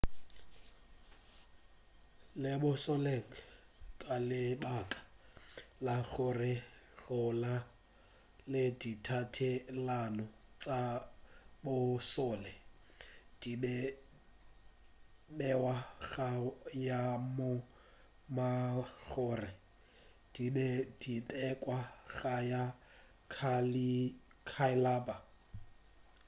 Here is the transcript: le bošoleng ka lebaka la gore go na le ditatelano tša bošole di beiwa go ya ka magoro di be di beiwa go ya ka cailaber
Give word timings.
le 2.41 2.51
bošoleng 2.61 3.31
ka 4.01 4.15
lebaka 4.29 4.99
la 5.85 5.95
gore 6.11 6.53
go 7.01 7.19
na 7.41 7.53
le 8.51 8.63
ditatelano 8.81 10.25
tša 10.63 10.81
bošole 11.63 12.53
di 13.41 13.51
beiwa 15.37 15.75
go 16.09 16.43
ya 16.87 17.01
ka 17.37 17.49
magoro 18.37 19.51
di 20.33 20.45
be 20.55 20.67
di 21.01 21.15
beiwa 21.29 21.79
go 22.17 22.35
ya 22.51 22.63
ka 23.35 23.53
cailaber 24.49 25.19